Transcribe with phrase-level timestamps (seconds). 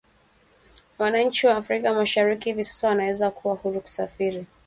[0.99, 4.45] Wananchi wa Afrika Mashariki hivi sasa wanaweza kuwa huru kusafiri